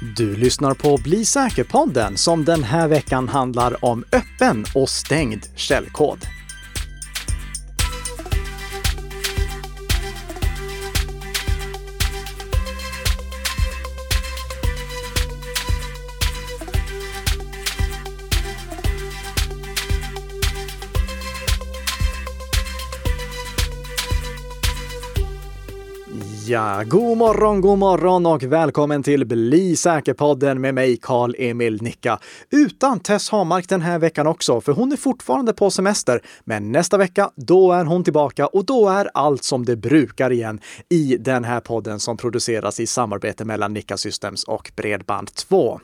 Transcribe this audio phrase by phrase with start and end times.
[0.00, 6.18] Du lyssnar på Bli säker-podden som den här veckan handlar om öppen och stängd källkod.
[26.48, 32.18] Ja, god morgon, god morgon och välkommen till Bli säker-podden med mig Karl Emil Nicka.
[32.50, 36.20] Utan Tess Hamark den här veckan också, för hon är fortfarande på semester.
[36.44, 40.60] Men nästa vecka, då är hon tillbaka och då är allt som det brukar igen
[40.88, 45.80] i den här podden som produceras i samarbete mellan Nicka Systems och Bredband2.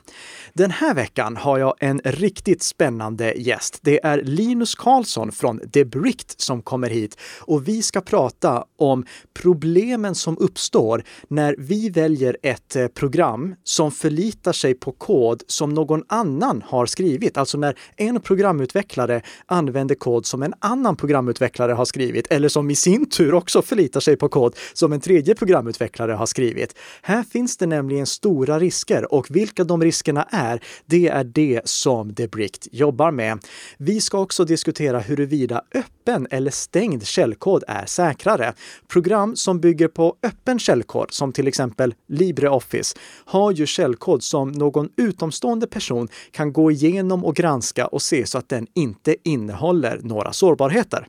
[0.53, 3.79] Den här veckan har jag en riktigt spännande gäst.
[3.81, 10.15] Det är Linus Karlsson från Debrict som kommer hit och vi ska prata om problemen
[10.15, 15.73] som uppstår uppstår när vi väljer ett eh, program som förlitar sig på kod som
[15.73, 17.37] någon annan har skrivit.
[17.37, 22.75] Alltså när en programutvecklare använder kod som en annan programutvecklare har skrivit eller som i
[22.75, 26.75] sin tur också förlitar sig på kod som en tredje programutvecklare har skrivit.
[27.01, 32.13] Här finns det nämligen stora risker och vilka de riskerna är, det är det som
[32.13, 33.39] Debrict jobbar med.
[33.77, 38.53] Vi ska också diskutera huruvida öppen eller stängd källkod är säkrare.
[38.87, 44.51] Program som bygger på öppen Öppen källkod, som till exempel LibreOffice, har ju källkod som
[44.51, 49.99] någon utomstående person kan gå igenom och granska och se så att den inte innehåller
[50.03, 51.07] några sårbarheter.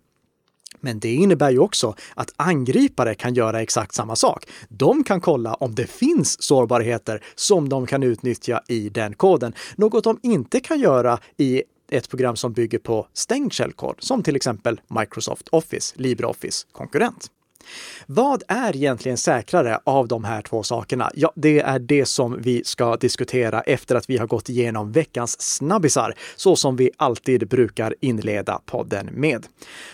[0.80, 4.48] Men det innebär ju också att angripare kan göra exakt samma sak.
[4.68, 9.54] De kan kolla om det finns sårbarheter som de kan utnyttja i den koden.
[9.76, 14.36] Något de inte kan göra i ett program som bygger på stängd källkod, som till
[14.36, 17.30] exempel Microsoft Office, LibreOffice konkurrent.
[18.06, 21.10] Vad är egentligen säkrare av de här två sakerna?
[21.14, 25.40] Ja, det är det som vi ska diskutera efter att vi har gått igenom veckans
[25.40, 29.46] snabbisar, så som vi alltid brukar inleda podden med.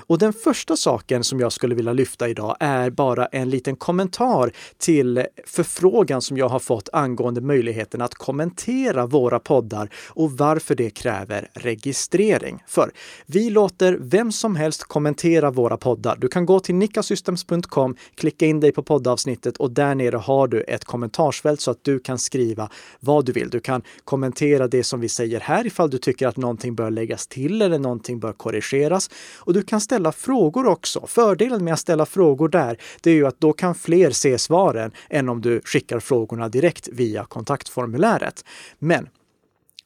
[0.06, 4.52] Och den första saken som jag skulle vilja lyfta idag är bara en liten kommentar
[4.78, 10.90] till förfrågan som jag har fått angående möjligheten att kommentera våra poddar och varför det
[10.90, 12.62] kräver registrering.
[12.66, 12.90] För
[13.26, 16.16] vi låter vem som helst kommentera våra poddar.
[16.20, 20.48] Du kan gå till nickasystems.com podcasts.com, klicka in dig på poddavsnittet och där nere har
[20.48, 23.50] du ett kommentarsfält så att du kan skriva vad du vill.
[23.50, 27.26] Du kan kommentera det som vi säger här ifall du tycker att någonting bör läggas
[27.26, 29.10] till eller någonting bör korrigeras.
[29.38, 31.06] Och du kan ställa frågor också.
[31.06, 34.92] Fördelen med att ställa frågor där, det är ju att då kan fler se svaren
[35.10, 38.44] än om du skickar frågorna direkt via kontaktformuläret.
[38.78, 39.08] Men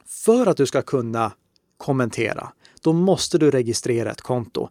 [0.07, 1.33] för att du ska kunna
[1.77, 2.53] kommentera,
[2.83, 4.69] då måste du registrera ett konto.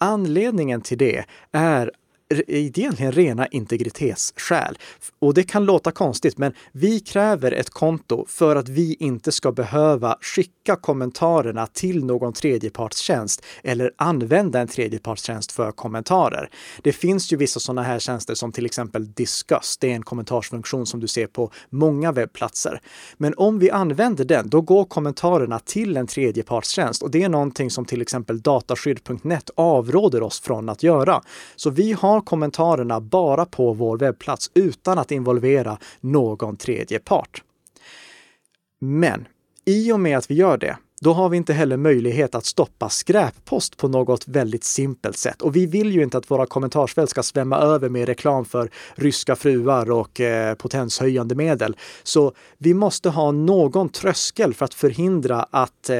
[0.00, 1.92] Anledningen till det är
[2.30, 4.78] egentligen rena integritetsskäl.
[5.18, 9.52] Och det kan låta konstigt, men vi kräver ett konto för att vi inte ska
[9.52, 16.50] behöva skicka kommentarerna till någon tredjepartstjänst eller använda en tredjepartstjänst för kommentarer.
[16.82, 19.78] Det finns ju vissa sådana här tjänster som till exempel Discuss.
[19.80, 22.80] Det är en kommentarsfunktion som du ser på många webbplatser.
[23.16, 27.70] Men om vi använder den, då går kommentarerna till en tredjepartstjänst och det är någonting
[27.70, 31.22] som till exempel dataskydd.net avråder oss från att göra.
[31.56, 37.42] Så vi har har kommentarerna bara på vår webbplats utan att involvera någon tredje part.
[38.80, 39.28] Men
[39.64, 42.88] i och med att vi gör det, då har vi inte heller möjlighet att stoppa
[42.88, 45.42] skräppost på något väldigt simpelt sätt.
[45.42, 49.36] Och vi vill ju inte att våra kommentarsfält ska svämma över med reklam för ryska
[49.36, 51.76] fruar och eh, potenshöjande medel.
[52.02, 55.96] Så vi måste ha någon tröskel för att förhindra att eh,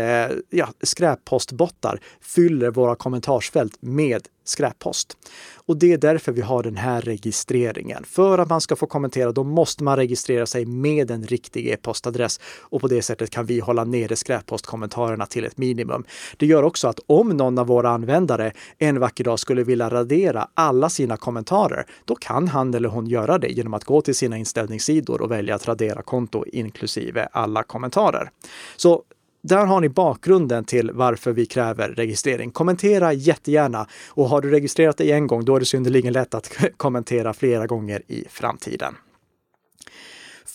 [0.51, 5.17] ja, skräppostbottar fyller våra kommentarsfält med skräppost.
[5.55, 8.05] Och det är därför vi har den här registreringen.
[8.05, 12.41] För att man ska få kommentera, då måste man registrera sig med en riktig e-postadress
[12.61, 16.05] och på det sättet kan vi hålla nere skräppostkommentarerna till ett minimum.
[16.37, 20.49] Det gör också att om någon av våra användare en vacker dag skulle vilja radera
[20.55, 24.37] alla sina kommentarer, då kan han eller hon göra det genom att gå till sina
[24.37, 28.31] inställningssidor och välja att radera konto inklusive alla kommentarer.
[28.77, 29.03] Så
[29.43, 32.51] där har ni bakgrunden till varför vi kräver registrering.
[32.51, 36.57] Kommentera jättegärna och har du registrerat dig en gång, då är det synnerligen lätt att
[36.77, 38.95] kommentera flera gånger i framtiden.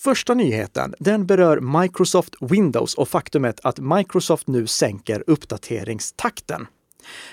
[0.03, 6.67] Första nyheten, den berör Microsoft Windows och faktumet att Microsoft nu sänker uppdateringstakten.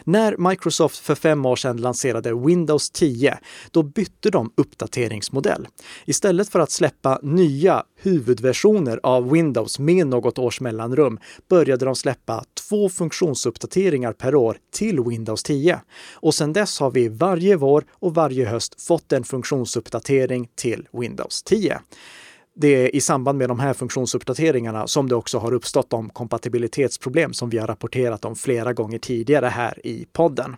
[0.05, 3.39] När Microsoft för fem år sedan lanserade Windows 10,
[3.71, 5.67] då bytte de uppdateringsmodell.
[6.05, 11.19] Istället för att släppa nya huvudversioner av Windows med något års mellanrum
[11.49, 15.81] började de släppa två funktionsuppdateringar per år till Windows 10.
[16.15, 21.43] Och sedan dess har vi varje vår och varje höst fått en funktionsuppdatering till Windows
[21.43, 21.81] 10.
[22.61, 27.33] Det är i samband med de här funktionsuppdateringarna som det också har uppstått de kompatibilitetsproblem
[27.33, 30.57] som vi har rapporterat om flera gånger tidigare här i podden.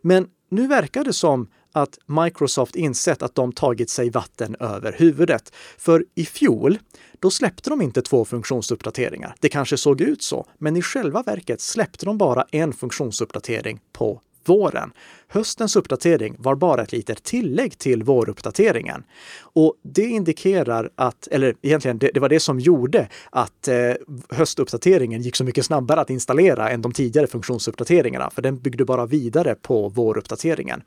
[0.00, 5.52] Men nu verkar det som att Microsoft insett att de tagit sig vatten över huvudet.
[5.78, 6.78] För i fjol,
[7.18, 9.34] då släppte de inte två funktionsuppdateringar.
[9.40, 14.20] Det kanske såg ut så, men i själva verket släppte de bara en funktionsuppdatering på
[14.44, 14.92] våren.
[15.28, 19.02] Höstens uppdatering var bara ett litet tillägg till våruppdateringen.
[19.40, 23.92] Och det indikerar att, eller egentligen det, det var det som gjorde att eh,
[24.30, 29.06] höstuppdateringen gick så mycket snabbare att installera än de tidigare funktionsuppdateringarna, för den byggde bara
[29.06, 30.82] vidare på våruppdateringen.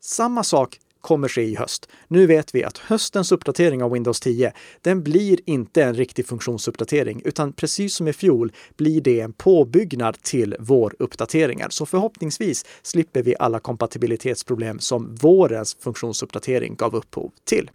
[0.00, 1.88] Samma sak kommer ske i höst.
[2.08, 7.22] Nu vet vi att höstens uppdatering av Windows 10, den blir inte en riktig funktionsuppdatering,
[7.24, 11.68] utan precis som i fjol blir det en påbyggnad till våruppdateringar.
[11.70, 17.70] Så förhoppningsvis slipper vi alla kompatibilitetsproblem som vårens funktionsuppdatering gav upphov till.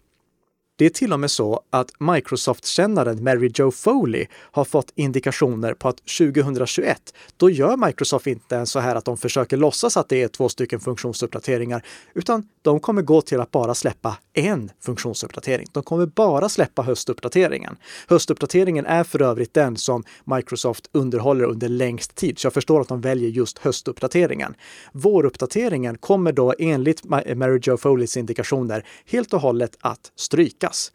[0.79, 5.87] Det är till och med så att Microsoft-kännaren Mary Jo Foley har fått indikationer på
[5.87, 10.23] att 2021, då gör Microsoft inte ens så här att de försöker låtsas att det
[10.23, 15.67] är två stycken funktionsuppdateringar, utan de kommer gå till att bara släppa en funktionsuppdatering.
[15.71, 17.77] De kommer bara släppa höstuppdateringen.
[18.07, 22.87] Höstuppdateringen är för övrigt den som Microsoft underhåller under längst tid, så jag förstår att
[22.87, 24.55] de väljer just höstuppdateringen.
[24.91, 27.03] Våruppdateringen kommer då enligt
[27.35, 30.91] Mary Jo Foleys indikationer helt och hållet att stryka ökas.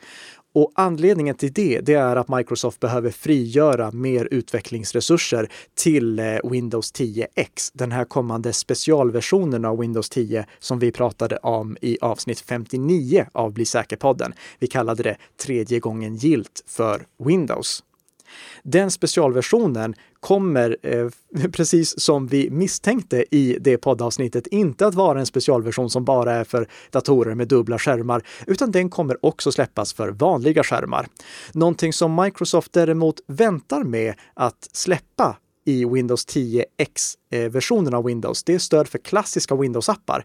[0.54, 6.92] Och anledningen till det, det är att Microsoft behöver frigöra mer utvecklingsresurser till eh, Windows
[6.94, 13.26] 10X, den här kommande specialversionen av Windows 10 som vi pratade om i avsnitt 59
[13.32, 14.32] av Bli säker-podden.
[14.58, 17.82] Vi kallade det tredje gången gilt för Windows.
[18.62, 21.08] Den specialversionen kommer, eh,
[21.52, 26.44] precis som vi misstänkte i det poddavsnittet, inte att vara en specialversion som bara är
[26.44, 31.06] för datorer med dubbla skärmar, utan den kommer också släppas för vanliga skärmar.
[31.52, 38.44] Någonting som Microsoft däremot väntar med att släppa i Windows 10 X-versionen eh, av Windows,
[38.44, 40.24] det är stöd för klassiska Windows-appar.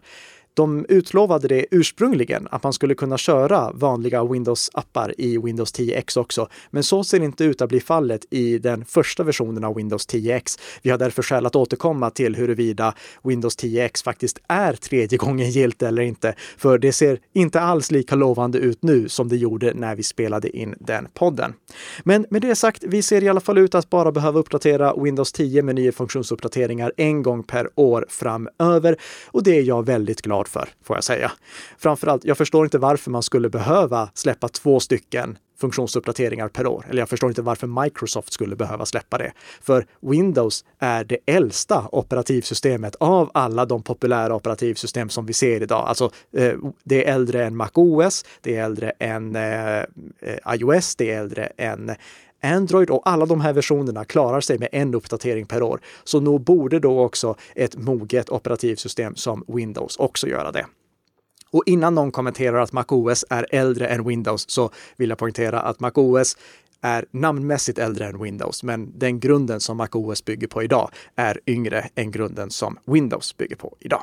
[0.58, 6.48] De utlovade det ursprungligen, att man skulle kunna köra vanliga Windows-appar i Windows 10X också.
[6.70, 10.60] Men så ser inte ut att bli fallet i den första versionen av Windows 10X.
[10.82, 15.82] Vi har därför skäl att återkomma till huruvida Windows 10X faktiskt är tredje gången gilt
[15.82, 16.34] eller inte.
[16.56, 20.56] För det ser inte alls lika lovande ut nu som det gjorde när vi spelade
[20.56, 21.54] in den podden.
[22.02, 25.32] Men med det sagt, vi ser i alla fall ut att bara behöva uppdatera Windows
[25.32, 28.96] 10 med nya funktionsuppdateringar en gång per år framöver.
[29.26, 31.32] Och det är jag väldigt glad för, får jag säga.
[31.78, 36.86] Framförallt, jag förstår inte varför man skulle behöva släppa två stycken funktionsuppdateringar per år.
[36.90, 39.32] Eller jag förstår inte varför Microsoft skulle behöva släppa det.
[39.60, 45.88] För Windows är det äldsta operativsystemet av alla de populära operativsystem som vi ser idag.
[45.88, 46.54] Alltså, eh,
[46.84, 51.20] det är äldre än Mac OS, det är äldre än eh, eh, iOS, det är
[51.20, 51.94] äldre än
[52.42, 55.80] Android och alla de här versionerna klarar sig med en uppdatering per år.
[56.04, 60.66] Så nog borde då också ett moget operativsystem som Windows också göra det.
[61.50, 65.80] Och innan någon kommenterar att MacOS är äldre än Windows så vill jag poängtera att
[65.80, 66.36] MacOS
[66.80, 71.88] är namnmässigt äldre än Windows, men den grunden som MacOS bygger på idag är yngre
[71.94, 74.02] än grunden som Windows bygger på idag.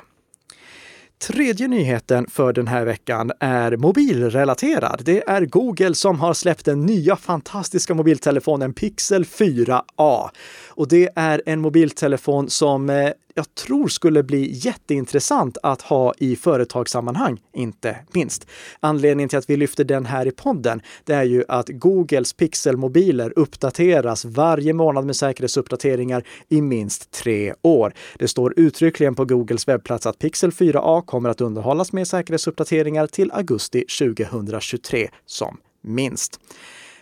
[1.20, 5.02] Tredje nyheten för den här veckan är mobilrelaterad.
[5.06, 10.30] Det är Google som har släppt den nya fantastiska mobiltelefonen Pixel 4a.
[10.70, 16.36] Och det är en mobiltelefon som eh, jag tror skulle bli jätteintressant att ha i
[16.36, 18.48] företagssammanhang, inte minst.
[18.80, 23.34] Anledningen till att vi lyfter den här i podden, det är ju att Googles Pixelmobiler
[23.36, 27.94] uppdateras varje månad med säkerhetsuppdateringar i minst tre år.
[28.20, 33.32] Det står uttryckligen på Googles webbplats att Pixel 4a kommer att underhållas med säkerhetsuppdateringar till
[33.32, 36.40] augusti 2023 som minst.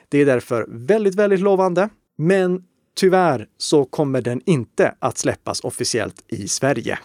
[0.10, 1.90] Det är därför väldigt, väldigt lovande.
[2.18, 2.64] Men
[2.96, 7.00] Tyvärr så kommer den inte att släppas officiellt i Sverige.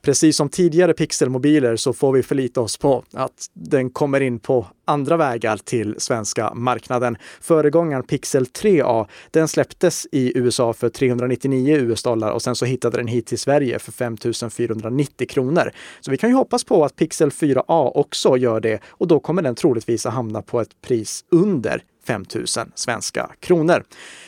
[0.00, 4.66] Precis som tidigare pixelmobiler så får vi förlita oss på att den kommer in på
[4.86, 7.16] andra vägar till svenska marknaden.
[7.40, 13.06] Föregångaren Pixel 3A, den släpptes i USA för 399 US-dollar och sen så hittade den
[13.06, 14.16] hit till Sverige för 5
[14.50, 15.70] 490 kronor.
[16.00, 19.42] Så vi kan ju hoppas på att Pixel 4A också gör det och då kommer
[19.42, 23.84] den troligtvis att hamna på ett pris under 5 000 svenska kronor.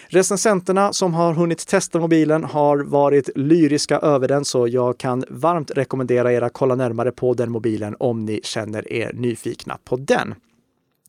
[0.09, 5.71] Recensenterna som har hunnit testa mobilen har varit lyriska över den, så jag kan varmt
[5.71, 10.35] rekommendera er att kolla närmare på den mobilen om ni känner er nyfikna på den.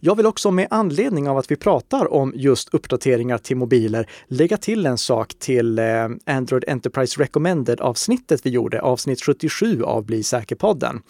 [0.00, 4.56] Jag vill också med anledning av att vi pratar om just uppdateringar till mobiler lägga
[4.56, 10.22] till en sak till eh, Android Enterprise Recommended avsnittet vi gjorde, avsnitt 77 av Bli
[10.22, 11.02] säker-podden.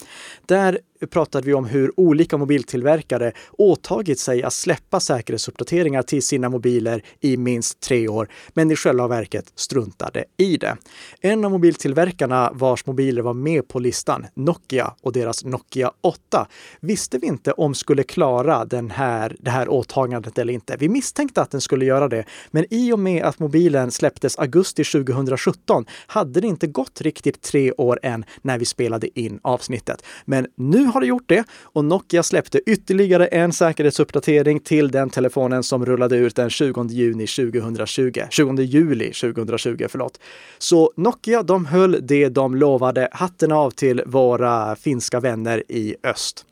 [0.45, 7.03] Där pratade vi om hur olika mobiltillverkare åtagit sig att släppa säkerhetsuppdateringar till sina mobiler
[7.19, 10.77] i minst tre år, men i själva verket struntade i det.
[11.21, 16.47] En av mobiltillverkarna vars mobiler var med på listan, Nokia och deras Nokia 8,
[16.79, 20.75] visste vi inte om skulle klara den här, det här åtagandet eller inte.
[20.79, 24.83] Vi misstänkte att den skulle göra det, men i och med att mobilen släpptes augusti
[24.83, 30.03] 2017 hade det inte gått riktigt tre år än när vi spelade in avsnittet.
[30.25, 35.63] Men nu har det gjort det och Nokia släppte ytterligare en säkerhetsuppdatering till den telefonen
[35.63, 38.21] som rullade ut den 20 juni 2020.
[38.29, 40.19] 20 juli 2020, förlåt.
[40.57, 43.09] Så Nokia, de höll det de lovade.
[43.11, 46.45] Hatten av till våra finska vänner i öst.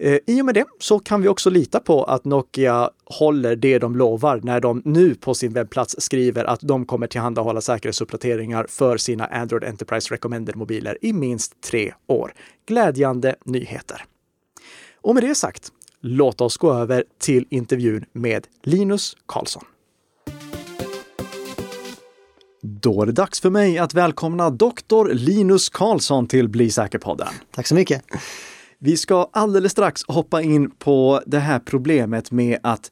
[0.00, 3.78] Eh, I och med det så kan vi också lita på att Nokia håller det
[3.78, 8.96] de lovar när de nu på sin webbplats skriver att de kommer tillhandahålla säkerhetsuppdateringar för
[8.96, 12.34] sina Android Enterprise Recommended-mobiler i minst tre år.
[12.66, 14.04] Glädjande nyheter.
[15.00, 15.68] Och med det sagt,
[16.00, 19.64] låt oss gå över till intervjun med Linus Karlsson.
[22.62, 27.28] Då är det dags för mig att välkomna doktor Linus Karlsson till Bli säker-podden.
[27.50, 28.04] Tack så mycket.
[28.78, 32.90] Vi ska alldeles strax hoppa in på det här problemet med att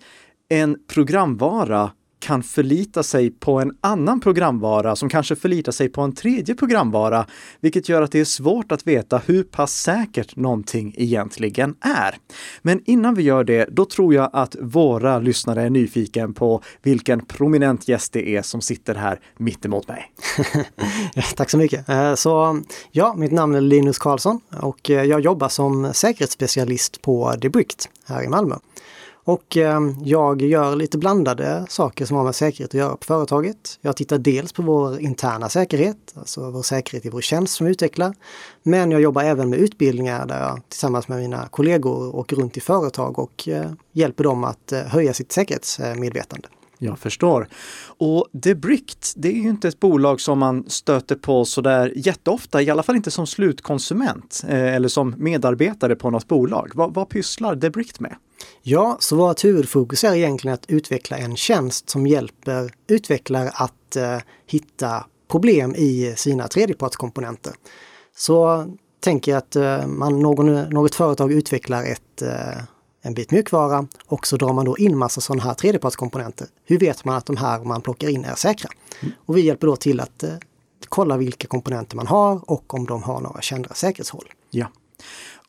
[0.48, 1.90] en programvara
[2.24, 7.26] kan förlita sig på en annan programvara som kanske förlitar sig på en tredje programvara,
[7.60, 12.16] vilket gör att det är svårt att veta hur pass säkert någonting egentligen är.
[12.62, 17.26] Men innan vi gör det, då tror jag att våra lyssnare är nyfiken på vilken
[17.26, 20.12] prominent gäst det är som sitter här mitt emot mig.
[21.36, 21.88] Tack så mycket.
[21.88, 27.34] Eh, så ja, mitt namn är Linus Karlsson och eh, jag jobbar som säkerhetsspecialist på
[27.38, 28.56] Debrict här i Malmö.
[29.24, 33.78] Och eh, jag gör lite blandade saker som har med säkerhet att göra på företaget.
[33.80, 37.72] Jag tittar dels på vår interna säkerhet, alltså vår säkerhet i vår tjänst som vi
[37.72, 38.14] utvecklar.
[38.62, 42.60] Men jag jobbar även med utbildningar där jag tillsammans med mina kollegor åker runt i
[42.60, 46.48] företag och eh, hjälper dem att eh, höja sitt säkerhetsmedvetande.
[46.78, 47.48] Jag förstår.
[47.86, 52.70] Och Debrict, det är ju inte ett bolag som man stöter på sådär jätteofta, i
[52.70, 56.70] alla fall inte som slutkonsument eh, eller som medarbetare på något bolag.
[56.74, 58.16] Vad, vad pysslar Debrict med?
[58.62, 64.18] Ja, så vårt huvudfokus är egentligen att utveckla en tjänst som hjälper utvecklare att eh,
[64.46, 67.52] hitta problem i sina tredjepartskomponenter.
[68.16, 68.66] Så
[69.00, 72.62] tänker jag att eh, man, någon, något företag utvecklar ett, eh,
[73.04, 76.46] en bit mjukvara och så drar man då in massa sådana här tredjepartskomponenter.
[76.64, 78.70] Hur vet man att de här man plockar in är säkra?
[79.00, 79.14] Mm.
[79.18, 80.30] Och vi hjälper då till att eh,
[80.88, 84.24] kolla vilka komponenter man har och om de har några kända säkerhetshål.
[84.50, 84.66] Ja.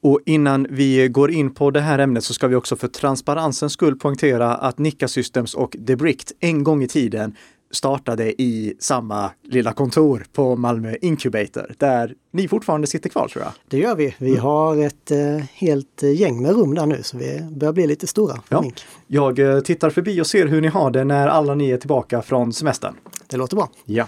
[0.02, 3.74] Och innan vi går in på det här ämnet så ska vi också för transparensens
[3.74, 7.36] skull poängtera att Nika Systems och Debrict en gång i tiden
[7.72, 13.54] startade i samma lilla kontor på Malmö Incubator, där ni fortfarande sitter kvar tror jag.
[13.68, 14.16] Det gör vi.
[14.18, 14.42] Vi mm.
[14.42, 18.42] har ett eh, helt gäng med rum där nu, så vi börjar bli lite stora.
[18.50, 18.64] Ja.
[19.08, 22.22] Jag eh, tittar förbi och ser hur ni har det när alla ni är tillbaka
[22.22, 22.96] från semestern.
[23.28, 23.70] Det låter bra.
[23.86, 24.08] Ja.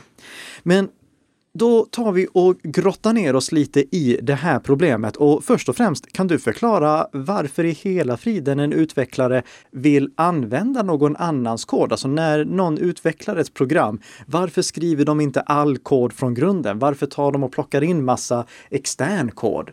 [0.64, 0.90] Men
[1.58, 5.76] då tar vi och grottar ner oss lite i det här problemet och först och
[5.76, 11.92] främst kan du förklara varför i hela friden en utvecklare vill använda någon annans kod?
[11.92, 16.80] Alltså när någon utvecklar ett program, varför skriver de inte all kod från grunden?
[16.80, 19.72] Varför tar de och plockar in massa extern kod?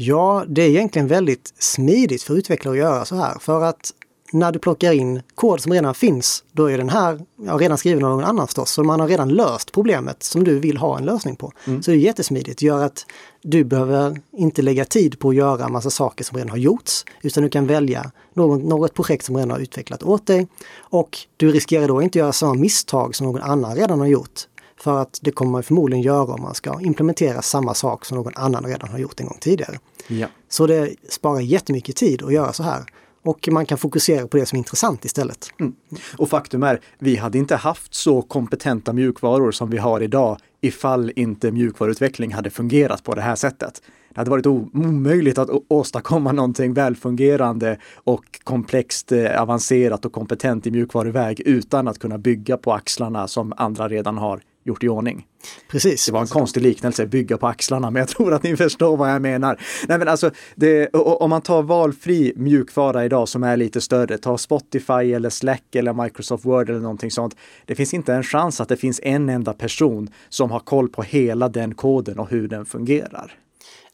[0.00, 3.92] Ja, det är egentligen väldigt smidigt för utvecklare att göra så här för att
[4.32, 8.04] när du plockar in kod som redan finns, då är den här ja, redan skriven
[8.04, 8.70] av någon annan förstås.
[8.70, 11.52] Så man har redan löst problemet som du vill ha en lösning på.
[11.64, 11.82] Mm.
[11.82, 12.62] Så det är jättesmidigt.
[12.62, 13.06] Gör att
[13.42, 17.42] du behöver inte lägga tid på att göra massa saker som redan har gjorts, utan
[17.42, 20.46] du kan välja något, något projekt som redan har utvecklat åt dig.
[20.78, 24.40] Och du riskerar då inte att göra samma misstag som någon annan redan har gjort.
[24.80, 28.32] För att det kommer man förmodligen göra om man ska implementera samma sak som någon
[28.36, 29.78] annan redan har gjort en gång tidigare.
[30.06, 30.26] Ja.
[30.48, 32.84] Så det sparar jättemycket tid att göra så här
[33.28, 35.50] och man kan fokusera på det som är intressant istället.
[35.60, 35.74] Mm.
[36.16, 41.12] Och faktum är, vi hade inte haft så kompetenta mjukvaror som vi har idag ifall
[41.16, 43.82] inte mjukvaruutveckling hade fungerat på det här sättet.
[44.08, 50.70] Det hade varit omöjligt att åstadkomma någonting välfungerande och komplext, eh, avancerat och kompetent i
[50.70, 55.26] mjukvaruväg utan att kunna bygga på axlarna som andra redan har gjort i ordning.
[55.70, 56.06] Precis.
[56.06, 59.10] Det var en konstig liknelse, bygga på axlarna, men jag tror att ni förstår vad
[59.10, 59.60] jag menar.
[59.88, 64.38] Nej, men alltså, det, om man tar valfri mjukvara idag som är lite större, ta
[64.38, 67.36] Spotify eller Slack eller Microsoft Word eller någonting sånt.
[67.66, 71.02] Det finns inte en chans att det finns en enda person som har koll på
[71.02, 73.38] hela den koden och hur den fungerar.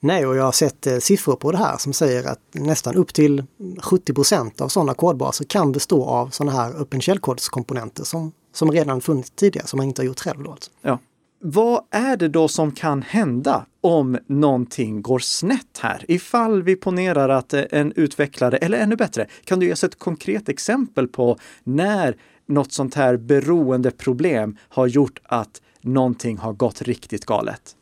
[0.04, 3.14] Nej, och jag har sett eh, siffror på det här som säger att nästan upp
[3.14, 3.44] till
[3.82, 9.30] 70% av sådana kodbaser kan bestå av sådana här öppen källkodskomponenter som, som redan funnits
[9.30, 10.42] tidigare, som man inte har gjort själv.
[10.42, 10.70] Då alltså.
[10.82, 10.98] Ja.
[11.46, 16.04] Vad är det då som kan hända om någonting går snett här?
[16.08, 19.98] Ifall vi ponerar att eh, en utvecklare, eller ännu bättre, kan du ge oss ett
[19.98, 27.26] konkret exempel på när något sånt här beroendeproblem har gjort att någonting har gått riktigt
[27.26, 27.76] galet?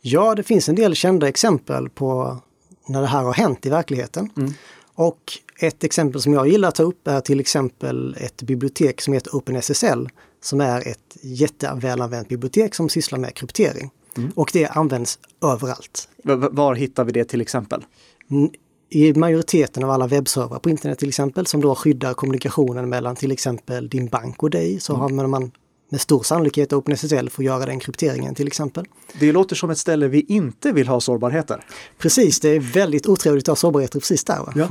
[0.00, 2.38] Ja, det finns en del kända exempel på
[2.88, 4.30] när det här har hänt i verkligheten.
[4.36, 4.52] Mm.
[4.94, 9.14] Och ett exempel som jag gillar att ta upp är till exempel ett bibliotek som
[9.14, 10.08] heter OpenSSL
[10.40, 13.90] som är ett jättevälanvänt bibliotek som sysslar med kryptering.
[14.16, 14.30] Mm.
[14.34, 16.08] Och det används överallt.
[16.50, 17.84] Var hittar vi det till exempel?
[18.88, 23.32] I majoriteten av alla webbservrar på internet till exempel som då skyddar kommunikationen mellan till
[23.32, 25.18] exempel din bank och dig så mm.
[25.18, 25.50] har man
[25.92, 28.84] med stor sannolikhet OpenSSL att göra den krypteringen till exempel.
[29.20, 31.64] Det låter som ett ställe vi inte vill ha sårbarheter.
[31.98, 34.38] Precis, det är väldigt otrevligt att ha sårbarheter precis där.
[34.38, 34.52] Va?
[34.56, 34.68] Ja.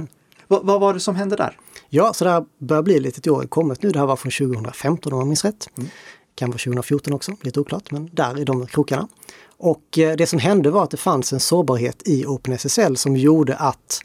[0.48, 1.58] Vad, vad var det som hände där?
[1.90, 3.90] Ja, så det här börjar bli lite ett år kommet nu.
[3.90, 5.70] Det här var från 2015 om jag minns rätt.
[5.78, 5.90] Mm.
[6.36, 9.08] Kan vara 2014 också, lite oklart, men där i de krokarna.
[9.58, 13.56] Och eh, det som hände var att det fanns en sårbarhet i OpenSSL som gjorde
[13.56, 14.02] att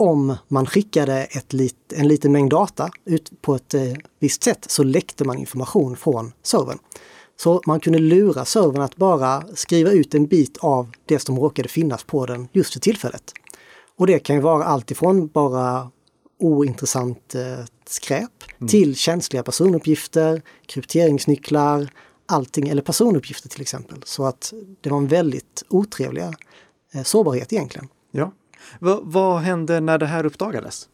[0.00, 3.82] om man skickade ett lit, en liten mängd data ut på ett eh,
[4.18, 6.78] visst sätt så läckte man information från servern.
[7.36, 11.68] Så man kunde lura servern att bara skriva ut en bit av det som råkade
[11.68, 13.32] finnas på den just för tillfället.
[13.96, 15.90] Och det kan ju vara alltifrån bara
[16.38, 18.68] ointressant eh, skräp mm.
[18.68, 21.90] till känsliga personuppgifter, krypteringsnycklar,
[22.26, 24.02] allting, eller personuppgifter till exempel.
[24.04, 26.32] Så att det var en väldigt otrevliga
[26.92, 27.88] eh, sårbarhet egentligen.
[28.10, 28.32] Ja.
[28.80, 30.88] V vad hände när det här uppdagades?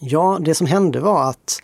[0.00, 1.62] Ja, det som hände var att,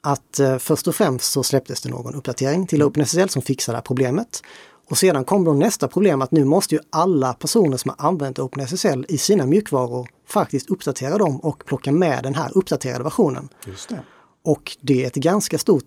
[0.00, 2.88] att eh, först och främst så släpptes det någon uppdatering till mm.
[2.88, 4.42] OpenSSL som fixade det här problemet.
[4.90, 8.38] Och sedan kom då nästa problem att nu måste ju alla personer som har använt
[8.38, 13.48] OpenSSL i sina mjukvaror faktiskt uppdatera dem och plocka med den här uppdaterade versionen.
[13.66, 14.02] Just det.
[14.44, 15.84] Och det är ett ganska stort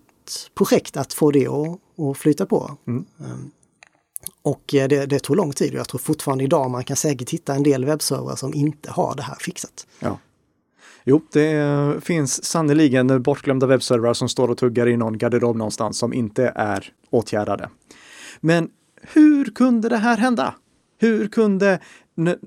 [0.54, 2.76] projekt att få det att, att flyta på.
[2.86, 3.04] Mm.
[4.42, 7.30] Och eh, det, det, tog lång tid och jag tror fortfarande idag man kan säkert
[7.30, 9.86] hitta en del webbservrar som inte har det här fixat.
[9.98, 10.18] Ja.
[11.04, 16.12] Jo, det finns sannoliken bortglömda webbservrar som står och tuggar i någon garderob någonstans som
[16.12, 17.68] inte är åtgärdade.
[18.40, 18.68] Men
[19.00, 20.54] hur kunde det här hända?
[20.98, 21.80] Hur kunde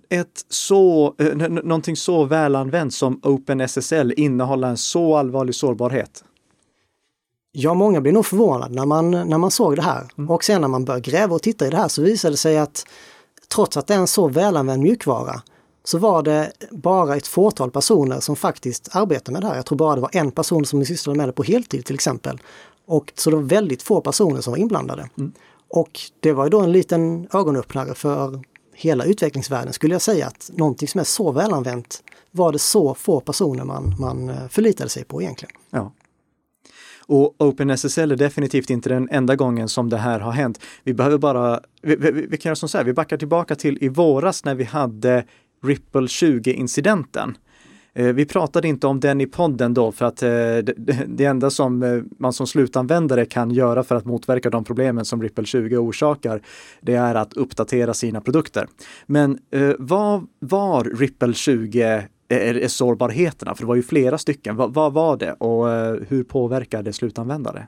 [0.10, 6.24] ett så, eh, någonting så välanvänt som OpenSSL innehålla en så allvarlig sårbarhet?
[7.52, 10.08] Ja, många blir nog förvånade när man, när man såg det här.
[10.18, 10.30] Mm.
[10.30, 12.58] Och sen när man började gräva och titta i det här så visade det sig
[12.58, 12.86] att
[13.48, 15.42] trots att det är en så välanvänd mjukvara
[15.84, 19.56] så var det bara ett fåtal personer som faktiskt arbetar med det här.
[19.56, 22.42] Jag tror bara det var en person som sysslade med det på heltid till exempel.
[22.86, 25.10] Och så det var väldigt få personer som var inblandade.
[25.18, 25.32] Mm.
[25.70, 28.40] Och det var ju då en liten ögonöppnare för
[28.74, 33.20] hela utvecklingsvärlden skulle jag säga att någonting som är så välanvänt var det så få
[33.20, 35.56] personer man, man eh, förlitade sig på egentligen.
[35.70, 35.92] Ja.
[37.10, 40.60] Och OpenSSL är definitivt inte den enda gången som det här har hänt.
[40.84, 43.78] Vi behöver bara, vi, vi, vi kan göra som så här, vi backar tillbaka till
[43.82, 45.24] i våras när vi hade
[45.64, 47.38] Ripple 20-incidenten.
[47.94, 50.30] Eh, vi pratade inte om den i podden då för att eh,
[51.08, 55.22] det enda som eh, man som slutanvändare kan göra för att motverka de problemen som
[55.22, 56.42] Ripple 20 orsakar,
[56.82, 58.68] det är att uppdatera sina produkter.
[59.06, 59.40] Men
[59.78, 62.08] vad var Ripple 20
[62.68, 63.56] sårbarheterna?
[63.56, 64.56] För det var ju flera stycken.
[64.56, 65.68] Vad, vad var det och
[66.08, 67.68] hur påverkade slutanvändare?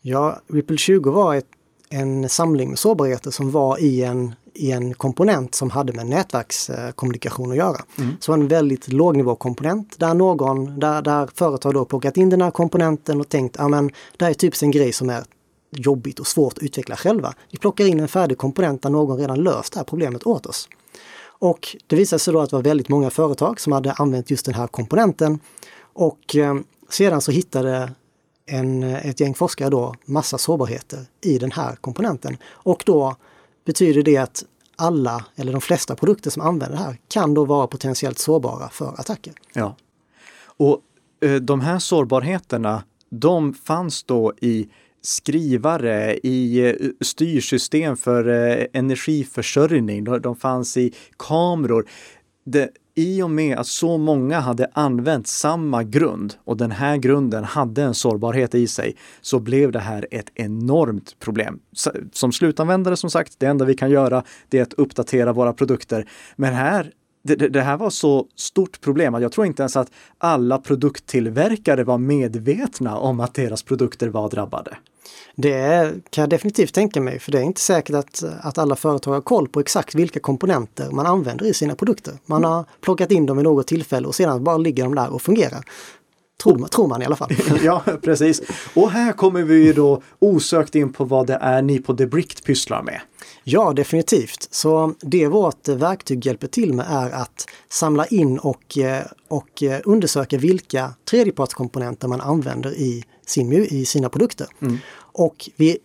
[0.00, 1.46] Ja, Ripple 20 var ett,
[1.88, 7.50] en samling med sårbarheter som var i en i en komponent som hade med nätverkskommunikation
[7.50, 7.80] att göra.
[7.98, 8.16] Mm.
[8.20, 13.20] Så en väldigt lågnivåkomponent där någon, där, där företag då plockat in den här komponenten
[13.20, 15.24] och tänkt, ja men det här är typiskt en grej som är
[15.70, 17.34] jobbigt och svårt att utveckla själva.
[17.50, 20.68] Vi plockar in en färdig komponent där någon redan löst det här problemet åt oss.
[21.40, 24.46] Och det visade sig då att det var väldigt många företag som hade använt just
[24.46, 25.38] den här komponenten.
[25.80, 26.54] Och eh,
[26.88, 27.92] sedan så hittade
[28.46, 32.36] en, ett gäng forskare då massa sårbarheter i den här komponenten.
[32.46, 33.16] Och då
[33.64, 34.44] betyder det att
[34.76, 39.00] alla eller de flesta produkter som använder det här kan då vara potentiellt sårbara för
[39.00, 39.32] attacker.
[39.52, 39.76] Ja.
[40.44, 40.80] Och
[41.20, 44.68] eh, de här sårbarheterna, de fanns då i
[45.02, 51.86] skrivare, i eh, styrsystem för eh, energiförsörjning, de, de fanns i kameror.
[52.44, 57.44] Det, i och med att så många hade använt samma grund och den här grunden
[57.44, 61.60] hade en sårbarhet i sig så blev det här ett enormt problem.
[62.12, 66.08] Som slutanvändare som sagt, det enda vi kan göra det är att uppdatera våra produkter.
[66.36, 69.76] Men här det, det, det, här var så stort problem att jag tror inte ens
[69.76, 74.76] att alla produkttillverkare var medvetna om att deras produkter var drabbade.
[75.36, 79.12] Det kan jag definitivt tänka mig, för det är inte säkert att, att alla företag
[79.12, 82.14] har koll på exakt vilka komponenter man använder i sina produkter.
[82.26, 85.22] Man har plockat in dem vid något tillfälle och sedan bara ligger de där och
[85.22, 85.64] fungerar.
[86.42, 87.30] Tror man, tror man i alla fall.
[87.62, 88.42] ja, precis.
[88.74, 92.82] Och här kommer vi då osökt in på vad det är ni på Debrict pysslar
[92.82, 93.00] med.
[93.44, 94.48] Ja, definitivt.
[94.50, 99.80] Så det vårt verktyg hjälper till med är att samla in och, eh, och eh,
[99.84, 104.46] undersöka vilka tredjepartskomponenter man använder i, sin, i sina produkter.
[104.60, 104.78] Mm.
[105.12, 105.78] Och vi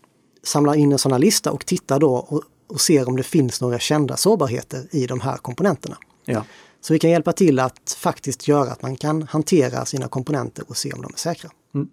[0.43, 3.61] samlar in en sån här lista och tittar då och, och ser om det finns
[3.61, 5.97] några kända sårbarheter i de här komponenterna.
[6.25, 6.43] Ja.
[6.81, 10.77] Så vi kan hjälpa till att faktiskt göra att man kan hantera sina komponenter och
[10.77, 11.49] se om de är säkra.
[11.75, 11.87] Mm.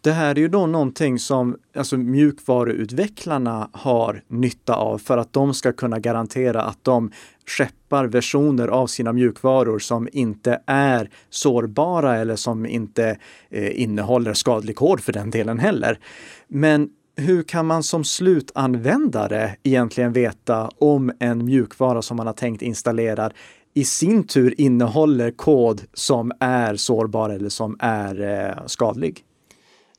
[0.00, 5.54] Det här är ju då någonting som alltså mjukvaruutvecklarna har nytta av för att de
[5.54, 7.10] ska kunna garantera att de
[7.46, 13.18] skeppar versioner av sina mjukvaror som inte är sårbara eller som inte
[13.50, 15.98] eh, innehåller skadlig kod för den delen heller.
[16.48, 22.62] Men hur kan man som slutanvändare egentligen veta om en mjukvara som man har tänkt
[22.62, 23.30] installera
[23.74, 29.24] i sin tur innehåller kod som är sårbar eller som är eh, skadlig?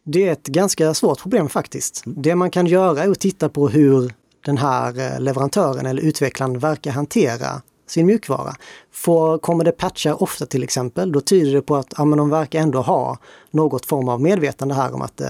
[0.03, 2.03] Det är ett ganska svårt problem faktiskt.
[2.05, 4.13] Det man kan göra är att titta på hur
[4.45, 8.55] den här eh, leverantören eller utvecklaren verkar hantera sin mjukvara.
[8.91, 12.29] Får, kommer det patchar ofta till exempel, då tyder det på att ja, men de
[12.29, 13.17] verkar ändå ha
[13.51, 15.27] något form av medvetande här om att eh,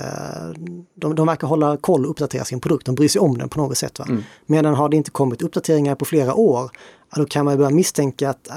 [0.95, 3.61] de, de verkar hålla koll och uppdatera sin produkt, de bryr sig om den på
[3.61, 3.99] något sätt.
[3.99, 4.05] Va?
[4.09, 4.23] Mm.
[4.45, 6.71] Medan har det inte kommit uppdateringar på flera år,
[7.15, 8.55] då kan man börja misstänka att äh,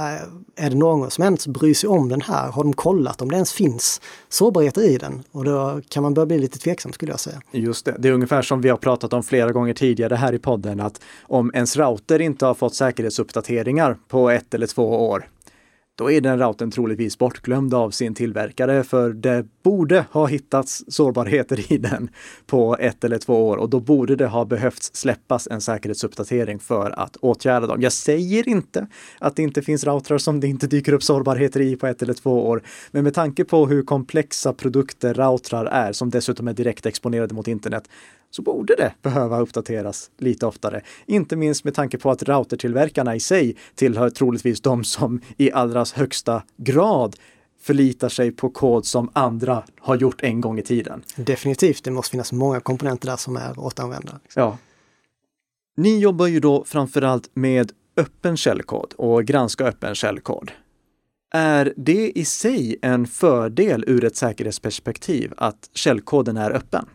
[0.57, 2.51] är det någon som ens bryr sig om den här?
[2.51, 5.23] Har de kollat om det ens finns sårbarheter i den?
[5.33, 7.41] Och då kan man börja bli lite tveksam skulle jag säga.
[7.53, 10.39] Just det, det är ungefär som vi har pratat om flera gånger tidigare här i
[10.39, 15.29] podden att om ens router inte har fått säkerhetsuppdateringar på ett eller två år,
[16.01, 21.73] då är den routern troligtvis bortglömd av sin tillverkare för det borde ha hittats sårbarheter
[21.73, 22.11] i den
[22.47, 26.91] på ett eller två år och då borde det ha behövts släppas en säkerhetsuppdatering för
[26.91, 27.81] att åtgärda dem.
[27.81, 28.87] Jag säger inte
[29.19, 32.15] att det inte finns routrar som det inte dyker upp sårbarheter i på ett eller
[32.15, 36.87] två år, men med tanke på hur komplexa produkter routrar är, som dessutom är direkt
[36.87, 37.89] exponerade mot internet,
[38.31, 40.83] så borde det behöva uppdateras lite oftare.
[41.07, 45.85] Inte minst med tanke på att routertillverkarna i sig tillhör troligtvis de som i allra
[45.95, 47.17] högsta grad
[47.61, 51.03] förlitar sig på kod som andra har gjort en gång i tiden.
[51.17, 54.21] Definitivt, det måste finnas många komponenter där som är återanvända.
[54.35, 54.59] Ja.
[55.77, 60.53] Ni jobbar ju då framförallt med öppen källkod och granska öppen källkod.
[61.33, 66.87] Är det i sig en fördel ur ett säkerhetsperspektiv att källkoden är öppen?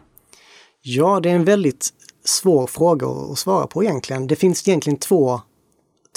[0.88, 1.89] Ja, det är en väldigt
[2.24, 4.28] svår fråga att svara på egentligen.
[4.28, 5.41] Det finns egentligen två,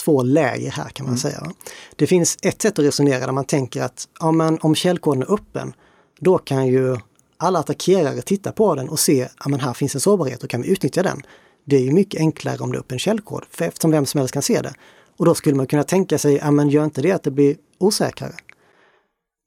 [0.05, 1.19] två läger här kan man mm.
[1.19, 1.53] säga.
[1.97, 5.33] Det finns ett sätt att resonera där man tänker att ja, men om källkoden är
[5.35, 5.73] öppen,
[6.21, 6.97] då kan ju
[7.37, 10.69] alla attackerare titta på den och se att här finns en sårbarhet och kan vi
[10.69, 11.23] utnyttja den.
[11.65, 14.35] Det är ju mycket enklare om det är öppen källkod, för eftersom vem som helst
[14.35, 14.75] kan se det.
[15.17, 17.57] Och då skulle man kunna tänka sig, ja men gör inte det att det blir
[17.79, 18.35] osäkrare?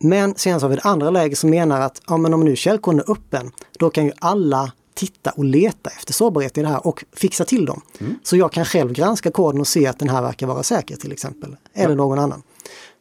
[0.04, 2.56] Men sen så har vi det andra läget som menar att ja, men om nu
[2.56, 6.88] källkoden är öppen, då kan ju alla titta och leta efter sårbarheter i det här
[6.88, 7.82] och fixa till dem.
[8.00, 8.16] Mm.
[8.24, 11.12] Så jag kan själv granska koden och se att den här verkar vara säker till
[11.12, 11.56] exempel.
[11.74, 11.96] Eller ja.
[11.96, 12.44] någon annan.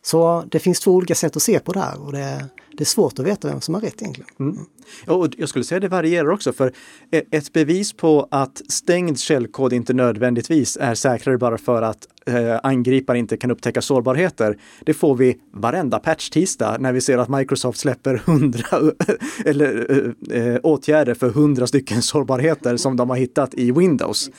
[0.02, 2.44] Så det finns två olika sätt att se på det här och det,
[2.80, 4.30] det är svårt att veta vem som har rätt egentligen.
[4.40, 4.58] Mm.
[5.06, 6.72] Ja, och jag skulle säga att det varierar också för
[7.10, 12.60] e- ett bevis på att stängd källkod inte nödvändigtvis är säkrare bara för att eh,
[12.62, 14.58] angripare inte kan upptäcka sårbarheter.
[14.84, 18.92] Det får vi varenda patch-tisdag när vi ser att Microsoft släpper hundra
[19.44, 19.86] eller
[20.30, 24.30] eh, eh, åtgärder för hundra stycken sårbarheter som de har hittat i Windows.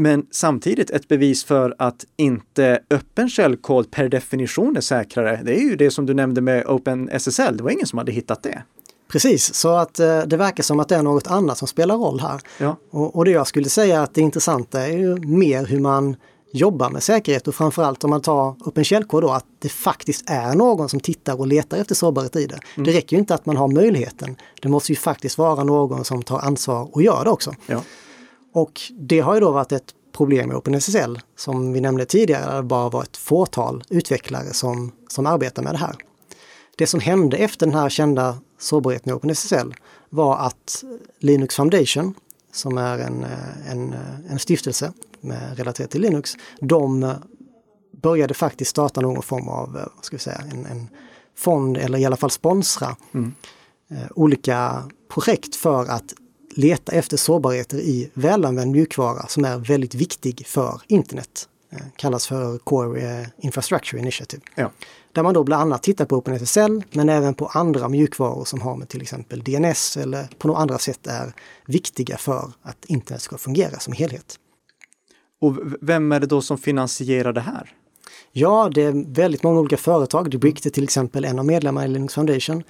[0.00, 5.40] Men samtidigt ett bevis för att inte öppen källkod per definition är säkrare.
[5.44, 7.56] Det är ju det som du nämnde med OpenSSL.
[7.56, 8.62] Det var ingen som hade hittat det.
[9.12, 12.20] Precis, så att eh, det verkar som att det är något annat som spelar roll
[12.20, 12.40] här.
[12.58, 12.76] Ja.
[12.90, 16.16] Och, och det jag skulle säga att det intressanta är ju mer hur man
[16.52, 20.30] jobbar med säkerhet och framförallt om man tar upp en källkod då att det faktiskt
[20.30, 22.58] är någon som tittar och letar efter sårbarhet i det.
[22.74, 22.86] Mm.
[22.86, 24.36] Det räcker ju inte att man har möjligheten.
[24.62, 27.54] Det måste ju faktiskt vara någon som tar ansvar och gör det också.
[27.66, 27.82] Ja.
[28.52, 32.62] Och det har ju då varit ett problem med OpenSSL som vi nämnde tidigare, det
[32.62, 35.96] bara var ett fåtal utvecklare som, som arbetar med det här.
[36.76, 39.74] Det som hände efter den här kända sårbarheten i OpenSSL
[40.10, 40.84] var att
[41.18, 42.14] Linux Foundation,
[42.52, 43.26] som är en,
[43.68, 43.94] en,
[44.30, 47.14] en stiftelse med, relaterat till Linux, de
[48.02, 50.88] började faktiskt starta någon form av, vad ska vi säga, en, en
[51.36, 53.34] fond eller i alla fall sponsra mm.
[53.90, 56.14] eh, olika projekt för att
[56.58, 61.48] leta efter sårbarheter i välanvänd mjukvara som är väldigt viktig för internet.
[61.72, 64.42] eh, kallas för Core eh, Infrastructure Initiative.
[64.54, 64.70] Ja.
[65.12, 68.76] Där man då bland annat tittar på OpenSSL men även på andra mjukvaror som har
[68.76, 71.32] med till exempel DNS eller på några andra sätt är
[71.66, 74.36] viktiga för att internet ska fungera som helhet.
[75.40, 77.74] Och vem är det då som finansierar det här?
[78.32, 80.30] Ja, det är väldigt många olika företag.
[80.30, 82.62] Dubrict är till exempel en av medlemmarna i Linux Foundation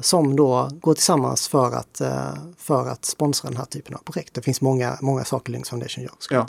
[0.00, 4.34] som då går tillsammans för att, eh, för att sponsra den här typen av projekt.
[4.34, 6.12] Det finns många, många saker Linux Foundation gör.
[6.30, 6.46] Ja.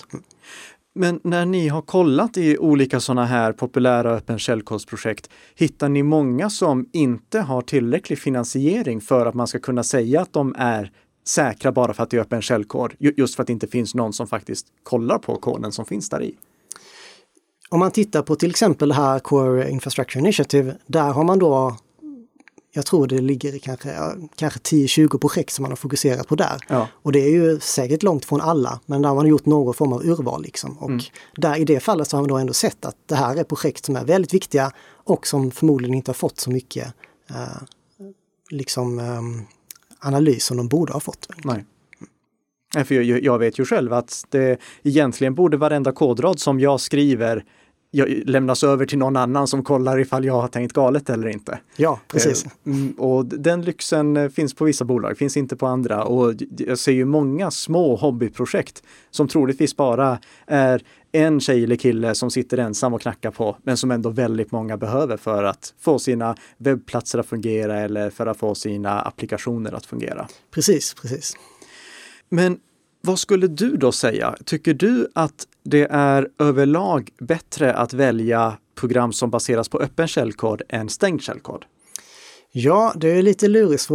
[0.95, 6.49] Men när ni har kollat i olika sådana här populära öppen källkodsprojekt, hittar ni många
[6.49, 10.91] som inte har tillräcklig finansiering för att man ska kunna säga att de är
[11.27, 12.93] säkra bara för att det är öppen källkod?
[12.99, 16.23] Just för att det inte finns någon som faktiskt kollar på koden som finns där
[16.23, 16.35] i.
[17.69, 21.77] Om man tittar på till exempel det här Core Infrastructure Initiative, där har man då
[22.75, 23.95] jag tror det ligger kanske,
[24.35, 26.57] kanske 10-20 projekt som man har fokuserat på där.
[26.67, 26.87] Ja.
[26.93, 29.93] Och det är ju säkert långt från alla, men där har man gjort någon form
[29.93, 30.43] av urval.
[30.43, 30.77] Liksom.
[30.77, 31.01] Och mm.
[31.35, 33.85] där, I det fallet så har man då ändå sett att det här är projekt
[33.85, 34.71] som är väldigt viktiga
[35.03, 36.93] och som förmodligen inte har fått så mycket
[37.29, 37.63] eh,
[38.49, 39.21] liksom, eh,
[39.99, 41.29] analys som de borde ha fått.
[41.43, 41.65] Nej.
[42.85, 47.45] För jag, jag vet ju själv att det egentligen borde varenda kodrad som jag skriver
[48.25, 51.59] lämnas över till någon annan som kollar ifall jag har tänkt galet eller inte.
[51.75, 52.45] Ja, precis.
[52.45, 52.51] Eh,
[52.97, 56.03] och den lyxen eh, finns på vissa bolag, finns inte på andra.
[56.03, 62.15] Och jag ser ju många små hobbyprojekt som troligtvis bara är en tjej eller kille
[62.15, 65.99] som sitter ensam och knackar på, men som ändå väldigt många behöver för att få
[65.99, 70.27] sina webbplatser att fungera eller för att få sina applikationer att fungera.
[70.51, 71.33] Precis, precis.
[72.29, 72.59] Men
[73.01, 74.35] vad skulle du då säga?
[74.45, 80.61] Tycker du att det är överlag bättre att välja program som baseras på öppen källkod
[80.69, 81.65] än stängd källkod?
[82.55, 83.85] Ja, det är lite lurigt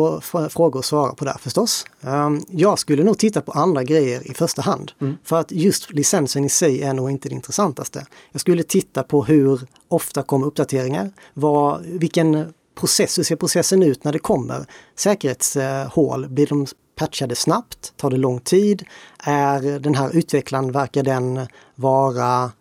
[0.52, 1.87] frågor att svara på där förstås.
[2.00, 4.92] Ehm, jag skulle nog titta på andra grejer i första hand.
[5.00, 5.16] Mm.
[5.24, 8.07] För att just licensen i sig är nog inte det intressantaste.
[8.33, 11.11] Jag skulle titta på hur ofta kommer uppdateringar?
[11.35, 16.28] Vad, vilken process, hur ser processen ut när det kommer säkerhetshål?
[16.28, 16.66] Blir de
[16.98, 17.92] patchade snabbt?
[17.96, 18.84] Tar det lång tid?
[19.18, 22.52] Är den här utvecklaren, verkar den vara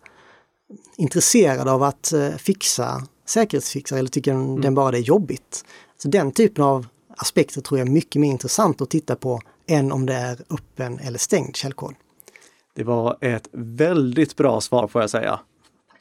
[0.96, 4.60] intresserad av att eh, fixa säkerhetsfixar eller tycker mm.
[4.60, 5.64] den bara det är jobbigt?
[6.02, 9.92] Så den typen av aspekter tror jag är mycket mer intressant att titta på än
[9.92, 11.94] om det är öppen eller stängd källkod.
[12.74, 15.40] Det var ett väldigt bra svar får jag säga.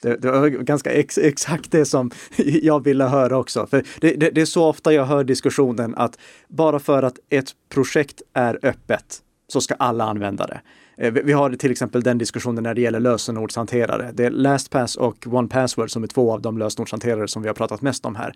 [0.01, 3.67] Det, det var ganska ex, exakt det som jag ville höra också.
[3.67, 7.51] För det, det, det, är så ofta jag hör diskussionen att bara för att ett
[7.69, 10.61] projekt är öppet så ska alla använda det.
[10.97, 14.11] Eh, vi har till exempel den diskussionen när det gäller lösenordshanterare.
[14.13, 17.81] Det är LastPass och OnePassword som är två av de lösenordshanterare som vi har pratat
[17.81, 18.33] mest om här.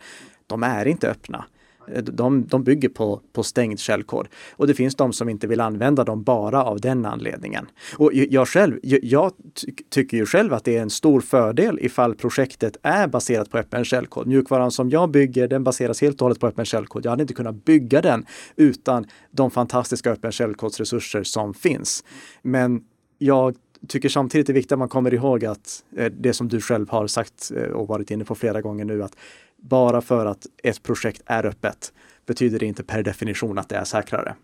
[0.47, 1.45] De är inte öppna.
[2.04, 4.28] De, de bygger på, på stängd källkod.
[4.52, 7.65] Och det finns de som inte vill använda dem bara av den anledningen.
[7.98, 9.32] Och jag själv, jag
[9.89, 13.86] tycker ju själv att det är en stor fördel ifall projektet är baserat på öppen
[13.86, 14.28] källkod.
[14.28, 17.06] Mjukvaran som jag bygger, den baseras helt och hållet på öppen källkod.
[17.06, 22.04] Jag hade inte kunnat bygga den utan de fantastiska öppen källkodsresurser som finns.
[22.41, 22.84] Men
[23.17, 23.56] jag
[23.88, 26.89] tycker samtidigt det är viktigt att man kommer ihåg att eh, det som du själv
[26.89, 29.15] har sagt eh, och varit inne på flera gånger nu, att
[29.62, 31.93] bara för att ett projekt är öppet
[32.26, 34.36] betyder det inte per definition att det är säkrare.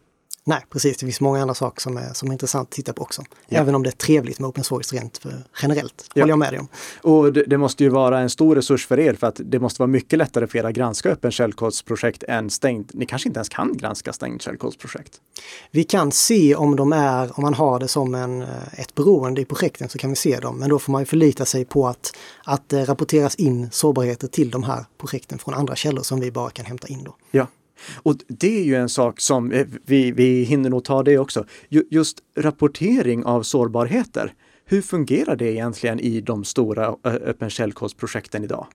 [0.47, 0.97] Nej, precis.
[0.97, 3.23] Det finns många andra saker som är, som är intressant att titta på också.
[3.47, 3.59] Ja.
[3.59, 6.09] Även om det är trevligt med open source rent för, generellt.
[6.13, 6.21] Ja.
[6.21, 6.67] håller jag med dig om.
[7.01, 9.81] Och det, det, måste ju vara en stor resurs för er för att det måste
[9.81, 12.93] vara mycket lättare för er att granska öppen källkodsprojekt än stängt.
[12.93, 15.21] Ni kanske inte ens kan granska stängt källkodsprojekt?
[15.71, 19.41] Vi kan se om de är, om man har det som en, eh, ett beroende
[19.41, 20.59] i projekten så kan vi se dem.
[20.59, 24.51] Men då får man ju förlita sig på att, att det rapporteras in sårbarheter till
[24.51, 27.15] de här projekten från andra källor som vi bara kan hämta in då.
[27.31, 27.47] Ja.
[28.03, 31.45] Och det är ju en sak som eh, vi, vi hinner nog ta det också.
[31.69, 34.33] Just rapportering av sårbarheter.
[34.65, 38.67] Hur fungerar det egentligen i de stora öppen källkodsprojekten idag?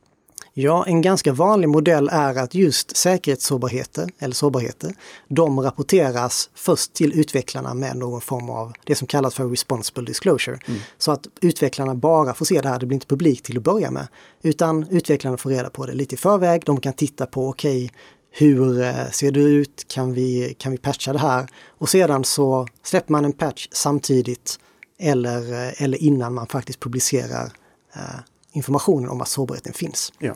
[0.54, 4.94] Ja, en ganska vanlig modell är att just säkerhetssårbarheter, eller sårbarheter,
[5.28, 10.58] de rapporteras först till utvecklarna med någon form av det som kallas för responsible disclosure.
[10.66, 10.80] Mm.
[10.98, 13.90] Så att utvecklarna bara får se det här, det blir inte publikt till att börja
[13.90, 14.08] med.
[14.42, 17.96] Utan utvecklarna får reda på det lite i förväg, de kan titta på, okej, okay,
[18.32, 19.88] hur eh, ser det ut?
[19.88, 21.48] Kan vi, kan vi patcha det här?
[21.68, 24.58] Och sedan så släpper man en patch samtidigt
[24.98, 27.52] eller, eh, eller innan man faktiskt publicerar
[27.94, 28.20] eh,
[28.52, 30.12] informationen om att sårbarheten finns.
[30.18, 30.34] Ja.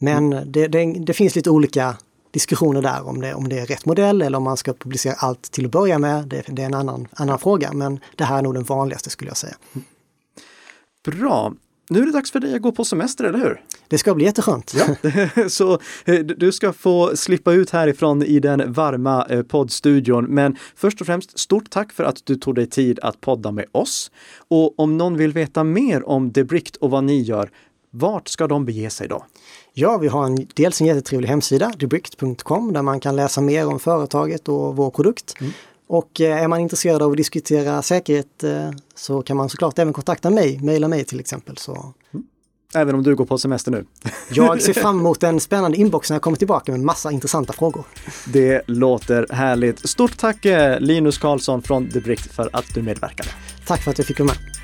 [0.00, 1.96] Men det, det, det, finns lite olika
[2.30, 5.42] diskussioner där om det, om det är rätt modell eller om man ska publicera allt
[5.42, 6.28] till att börja med.
[6.28, 9.30] Det, det är en annan, annan fråga, men det här är nog den vanligaste skulle
[9.30, 9.56] jag säga.
[11.04, 11.52] Bra.
[11.90, 13.62] Nu är det dags för dig att gå på semester, eller hur?
[13.88, 14.74] Det ska bli jätteskönt.
[14.76, 15.48] Ja.
[15.48, 20.24] Så eh, du ska få slippa ut härifrån i den varma eh, poddstudion.
[20.24, 23.64] Men först och främst, stort tack för att du tog dig tid att podda med
[23.72, 24.10] oss.
[24.48, 27.50] Och om någon vill veta mer om Debrict och vad ni gör,
[27.90, 29.26] vart ska de bege sig då?
[29.72, 33.80] Ja, vi har en, dels en jättetrevlig hemsida, debrict.com, där man kan läsa mer om
[33.80, 35.34] företaget och vår produkt.
[35.40, 35.52] Mm.
[35.92, 38.44] Och är man intresserad av att diskutera säkerhet
[38.94, 41.56] så kan man såklart även kontakta mig, mejla mig till exempel.
[41.56, 41.72] Så.
[42.14, 42.26] Mm.
[42.74, 43.84] Även om du går på semester nu?
[44.30, 47.84] Jag ser fram emot en spännande inbox när jag kommer tillbaka med massa intressanta frågor.
[48.32, 49.88] Det låter härligt.
[49.88, 50.44] Stort tack
[50.78, 53.28] Linus Karlsson från The Brick för att du medverkade.
[53.66, 54.59] Tack för att jag fick vara med.